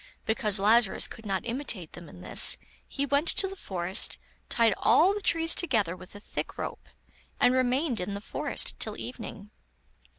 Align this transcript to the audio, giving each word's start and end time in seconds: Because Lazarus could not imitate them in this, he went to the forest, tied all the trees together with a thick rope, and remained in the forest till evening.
Because 0.25 0.59
Lazarus 0.59 1.05
could 1.07 1.27
not 1.27 1.45
imitate 1.45 1.93
them 1.93 2.09
in 2.09 2.21
this, 2.21 2.57
he 2.87 3.05
went 3.05 3.27
to 3.27 3.47
the 3.47 3.55
forest, 3.55 4.17
tied 4.49 4.73
all 4.79 5.13
the 5.13 5.21
trees 5.21 5.53
together 5.53 5.95
with 5.95 6.15
a 6.15 6.19
thick 6.19 6.57
rope, 6.57 6.87
and 7.39 7.53
remained 7.53 7.99
in 8.01 8.15
the 8.15 8.19
forest 8.19 8.79
till 8.79 8.97
evening. 8.99 9.51